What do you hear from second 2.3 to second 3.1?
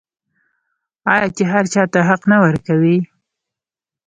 نه ورکوي؟